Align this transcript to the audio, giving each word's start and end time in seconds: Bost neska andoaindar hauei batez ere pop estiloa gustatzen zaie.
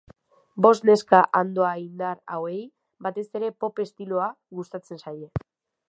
Bost 0.65 0.87
neska 0.89 1.19
andoaindar 1.41 2.17
hauei 2.37 2.57
batez 3.09 3.27
ere 3.41 3.55
pop 3.65 3.83
estiloa 3.87 4.35
gustatzen 4.63 5.05
zaie. 5.07 5.33